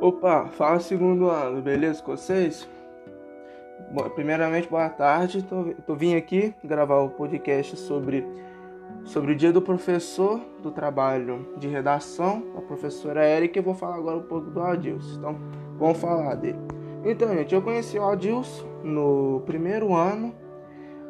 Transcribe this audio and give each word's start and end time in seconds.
Opa, 0.00 0.48
fala 0.48 0.80
segundo 0.80 1.30
ano, 1.30 1.62
beleza 1.62 2.02
com 2.02 2.16
vocês? 2.16 2.68
Bom, 3.92 4.10
primeiramente, 4.10 4.68
boa 4.68 4.88
tarde. 4.88 5.42
Tô, 5.42 5.72
tô 5.86 5.94
vim 5.94 6.16
aqui 6.16 6.52
gravar 6.64 6.98
o 7.00 7.10
podcast 7.10 7.76
sobre, 7.76 8.26
sobre 9.04 9.32
o 9.32 9.36
dia 9.36 9.52
do 9.52 9.62
professor 9.62 10.40
do 10.60 10.72
trabalho 10.72 11.48
de 11.58 11.68
redação, 11.68 12.42
a 12.58 12.60
professora 12.60 13.24
Erika, 13.24 13.60
e 13.60 13.62
vou 13.62 13.74
falar 13.74 13.96
agora 13.96 14.16
um 14.16 14.24
pouco 14.24 14.50
do 14.50 14.60
Adilson. 14.60 15.18
Então, 15.18 15.36
vamos 15.78 15.98
falar 15.98 16.34
dele. 16.34 16.58
Então, 17.04 17.32
gente, 17.32 17.54
eu 17.54 17.62
conheci 17.62 17.96
o 17.96 18.04
Adilson 18.04 18.66
no 18.82 19.42
primeiro 19.46 19.94
ano. 19.94 20.34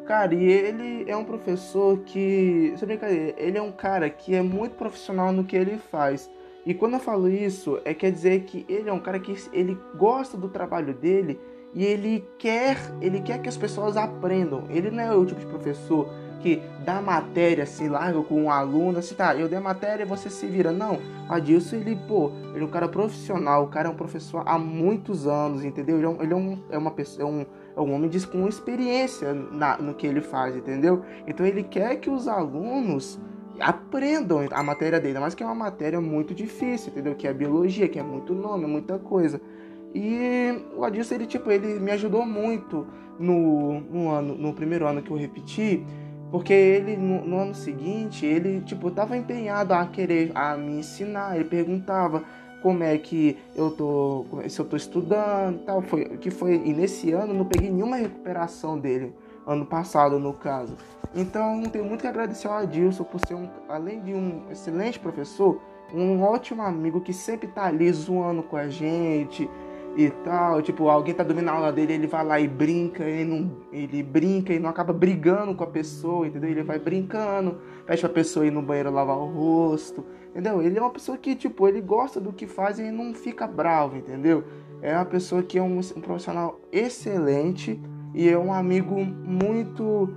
Cara, 0.05 0.35
e 0.35 0.43
ele 0.43 1.09
é 1.09 1.17
um 1.17 1.25
professor 1.25 1.97
que. 2.01 2.73
Sem 2.77 2.87
brincadeira, 2.87 3.33
ele 3.35 3.57
é 3.57 3.61
um 3.61 3.71
cara 3.71 4.09
que 4.11 4.35
é 4.35 4.43
muito 4.43 4.75
profissional 4.75 5.31
no 5.31 5.43
que 5.43 5.55
ele 5.55 5.77
faz. 5.77 6.29
E 6.65 6.73
quando 6.73 6.93
eu 6.93 6.99
falo 6.99 7.29
isso, 7.29 7.79
é 7.85 7.93
quer 7.93 8.11
dizer 8.11 8.41
que 8.43 8.65
ele 8.67 8.89
é 8.89 8.93
um 8.93 8.99
cara 8.99 9.19
que 9.19 9.35
ele 9.53 9.77
gosta 9.95 10.35
do 10.35 10.49
trabalho 10.49 10.93
dele 10.93 11.39
e 11.75 11.83
ele 11.83 12.27
quer, 12.39 12.77
ele 13.01 13.21
quer 13.21 13.39
que 13.39 13.49
as 13.49 13.57
pessoas 13.57 13.95
aprendam. 13.95 14.63
Ele 14.69 14.89
não 14.89 15.03
é 15.03 15.15
o 15.15 15.25
tipo 15.25 15.39
de 15.39 15.45
professor 15.45 16.09
que 16.39 16.61
dá 16.83 17.01
matéria, 17.01 17.65
se 17.65 17.87
larga 17.87 18.21
com 18.21 18.43
um 18.43 18.51
aluno, 18.51 18.99
assim, 18.99 19.15
tá, 19.15 19.35
eu 19.35 19.47
dei 19.47 19.59
matéria 19.59 20.03
e 20.03 20.07
você 20.07 20.29
se 20.29 20.45
vira. 20.47 20.71
Não, 20.71 20.99
a 21.27 21.39
Dilson, 21.39 21.77
ele, 21.77 21.95
pô, 22.07 22.31
ele 22.53 22.63
é 22.63 22.67
um 22.67 22.69
cara 22.69 22.87
profissional, 22.87 23.63
o 23.63 23.67
cara 23.67 23.87
é 23.87 23.91
um 23.91 23.95
professor 23.95 24.43
há 24.45 24.57
muitos 24.57 25.27
anos, 25.27 25.63
entendeu? 25.63 25.97
Ele 25.97 26.05
é, 26.05 26.09
um, 26.09 26.21
ele 26.21 26.33
é, 26.33 26.35
um, 26.35 26.63
é 26.71 26.77
uma 26.77 26.91
pessoa, 26.91 27.27
é 27.27 27.31
um, 27.31 27.45
é 27.75 27.81
um 27.81 27.93
homem 27.93 28.09
com 28.31 28.47
experiência 28.47 29.33
na, 29.33 29.77
no 29.77 29.93
que 29.93 30.05
ele 30.05 30.21
faz, 30.21 30.55
entendeu? 30.55 31.03
Então 31.27 31.45
ele 31.45 31.63
quer 31.63 31.95
que 31.97 32.09
os 32.09 32.27
alunos 32.27 33.19
aprendam 33.59 34.47
a 34.51 34.63
matéria 34.63 34.99
dele, 34.99 35.19
mas 35.19 35.33
que 35.33 35.43
é 35.43 35.45
uma 35.45 35.55
matéria 35.55 35.99
muito 36.01 36.33
difícil, 36.33 36.91
entendeu? 36.91 37.15
Que 37.15 37.27
é 37.27 37.33
biologia, 37.33 37.87
que 37.87 37.99
é 37.99 38.03
muito 38.03 38.33
nome, 38.33 38.65
muita 38.65 38.97
coisa. 38.97 39.41
E 39.93 40.61
o 40.75 40.83
Adilson, 40.83 41.15
ele, 41.15 41.25
tipo, 41.25 41.49
ele 41.49 41.79
me 41.79 41.91
ajudou 41.91 42.25
muito 42.25 42.85
no, 43.17 43.79
no, 43.79 44.09
ano, 44.09 44.35
no 44.35 44.53
primeiro 44.53 44.85
ano 44.85 45.01
que 45.01 45.09
eu 45.09 45.17
repeti, 45.17 45.85
porque 46.29 46.53
ele, 46.53 46.97
no, 46.97 47.25
no, 47.25 47.39
ano 47.39 47.55
seguinte, 47.55 48.25
ele, 48.25 48.61
tipo, 48.61 48.91
tava 48.91 49.15
empenhado 49.15 49.73
a 49.73 49.85
querer 49.85 50.31
a 50.35 50.57
me 50.57 50.79
ensinar, 50.79 51.35
ele 51.35 51.45
perguntava 51.45 52.23
como 52.61 52.83
é 52.83 52.97
que 52.97 53.37
eu 53.55 53.71
tô, 53.71 54.25
se 54.49 54.59
eu 54.59 54.65
tô 54.65 54.75
estudando 54.75 55.61
e 55.61 55.65
tal, 55.65 55.81
foi, 55.81 56.03
que 56.17 56.29
foi, 56.29 56.55
e 56.55 56.73
nesse 56.73 57.11
ano 57.11 57.31
eu 57.31 57.37
não 57.37 57.45
peguei 57.45 57.69
nenhuma 57.69 57.95
recuperação 57.95 58.77
dele, 58.77 59.13
ano 59.45 59.65
passado 59.65 60.19
no 60.19 60.33
caso. 60.33 60.75
Então 61.13 61.63
tenho 61.63 61.85
muito 61.85 62.01
que 62.01 62.07
agradecer 62.07 62.47
ao 62.47 62.55
Adilson 62.55 63.03
por 63.03 63.19
ser 63.25 63.35
um, 63.35 63.49
além 63.69 64.01
de 64.01 64.13
um 64.13 64.49
excelente 64.51 64.99
professor, 64.99 65.61
um 65.93 66.21
ótimo 66.21 66.61
amigo 66.61 66.99
que 67.01 67.13
sempre 67.13 67.47
tá 67.47 67.65
ali 67.65 67.91
zoando 67.91 68.43
com 68.43 68.57
a 68.57 68.67
gente 68.67 69.49
e 69.95 70.09
tal. 70.09 70.61
Tipo, 70.61 70.89
alguém 70.89 71.13
tá 71.13 71.23
dormindo 71.23 71.45
na 71.45 71.53
aula 71.53 71.71
dele, 71.71 71.93
ele 71.93 72.07
vai 72.07 72.25
lá 72.25 72.39
e 72.39 72.47
brinca, 72.47 73.03
ele, 73.03 73.23
não, 73.23 73.51
ele 73.71 74.03
brinca 74.03 74.53
e 74.53 74.59
não 74.59 74.69
acaba 74.69 74.91
brigando 74.91 75.55
com 75.55 75.63
a 75.63 75.67
pessoa, 75.67 76.27
entendeu? 76.27 76.49
Ele 76.49 76.63
vai 76.63 76.79
brincando, 76.79 77.59
pede 77.85 78.01
pra 78.01 78.09
pessoa 78.09 78.45
ir 78.45 78.51
no 78.51 78.61
banheiro 78.61 78.91
lavar 78.91 79.17
o 79.17 79.25
rosto, 79.25 80.03
entendeu? 80.29 80.61
Ele 80.61 80.77
é 80.77 80.81
uma 80.81 80.91
pessoa 80.91 81.17
que, 81.17 81.35
tipo, 81.35 81.67
ele 81.67 81.81
gosta 81.81 82.19
do 82.19 82.33
que 82.33 82.45
faz 82.45 82.77
e 82.77 82.91
não 82.91 83.13
fica 83.13 83.47
bravo, 83.47 83.95
entendeu? 83.95 84.43
É 84.81 84.93
uma 84.95 85.05
pessoa 85.05 85.41
que 85.41 85.57
é 85.57 85.63
um, 85.63 85.79
um 85.79 86.01
profissional 86.01 86.59
excelente 86.71 87.79
e 88.15 88.29
é 88.29 88.39
um 88.39 88.53
amigo 88.53 88.95
muito 89.03 90.09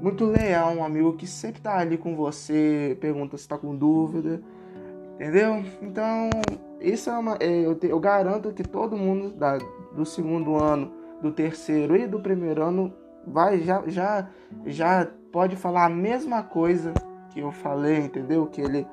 muito 0.00 0.24
leal, 0.24 0.72
um 0.72 0.84
amigo 0.84 1.12
que 1.12 1.28
sempre 1.28 1.60
tá 1.60 1.78
ali 1.78 1.96
com 1.96 2.16
você, 2.16 2.98
pergunta 3.00 3.38
se 3.38 3.46
tá 3.46 3.56
com 3.56 3.76
dúvida, 3.76 4.42
entendeu? 5.14 5.62
Então, 5.80 6.28
isso 6.80 7.08
é 7.08 7.16
uma. 7.16 7.36
É, 7.38 7.64
eu, 7.64 7.76
te, 7.76 7.86
eu, 7.86 8.00
garanto 8.00 8.52
que 8.52 8.64
todo 8.64 8.96
mundo 8.96 9.30
da, 9.30 9.58
do 9.94 10.04
segundo 10.04 10.56
ano, 10.56 10.90
do 11.22 11.30
terceiro 11.30 11.94
e 11.94 12.08
do 12.08 12.18
primeiro 12.18 12.64
ano 12.64 12.92
vai 13.24 13.60
já, 13.60 13.84
já, 13.86 14.28
já 14.66 15.08
pode 15.30 15.54
falar 15.54 15.84
a 15.84 15.88
mesma 15.88 16.42
coisa 16.42 16.92
que 17.30 17.38
eu 17.38 17.52
falei, 17.52 17.98
entendeu? 17.98 18.46
Que 18.46 18.60
ele 18.60 18.84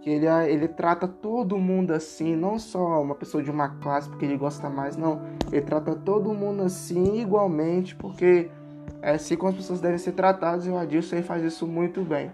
que 0.00 0.10
ele, 0.10 0.26
ele 0.26 0.68
trata 0.68 1.08
todo 1.08 1.58
mundo 1.58 1.92
assim, 1.92 2.36
não 2.36 2.58
só 2.58 3.02
uma 3.02 3.14
pessoa 3.14 3.42
de 3.42 3.50
uma 3.50 3.68
classe 3.80 4.08
porque 4.08 4.24
ele 4.24 4.36
gosta 4.36 4.68
mais, 4.68 4.96
não. 4.96 5.22
Ele 5.50 5.62
trata 5.62 5.94
todo 5.94 6.32
mundo 6.34 6.62
assim 6.62 7.20
igualmente, 7.20 7.96
porque 7.96 8.50
é 9.02 9.12
assim 9.12 9.36
como 9.36 9.50
as 9.50 9.56
pessoas 9.56 9.80
devem 9.80 9.98
ser 9.98 10.12
tratadas 10.12 10.66
e 10.66 10.70
o 10.70 10.76
Adilson 10.76 11.22
faz 11.22 11.42
isso 11.42 11.66
muito 11.66 12.02
bem. 12.02 12.30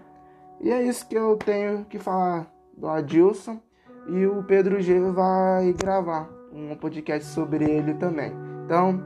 E 0.61 0.71
é 0.71 0.81
isso 0.81 1.07
que 1.07 1.15
eu 1.15 1.35
tenho 1.37 1.85
que 1.85 1.99
falar 1.99 2.47
do 2.77 2.87
Adilson 2.87 3.59
e 4.07 4.25
o 4.25 4.43
Pedro 4.43 4.81
G 4.81 4.99
vai 5.11 5.73
gravar 5.73 6.29
um 6.53 6.75
podcast 6.75 7.27
sobre 7.29 7.65
ele 7.65 7.93
também. 7.95 8.31
Então, 8.65 9.01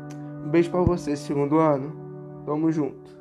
um 0.45 0.49
beijo 0.49 0.69
para 0.69 0.81
você, 0.81 1.15
segundo 1.15 1.57
ano. 1.57 1.93
Tamo 2.45 2.71
junto. 2.71 3.18